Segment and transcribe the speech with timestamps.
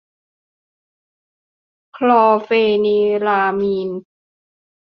[1.97, 2.49] คลอร์เฟ
[2.85, 3.89] นิรามีน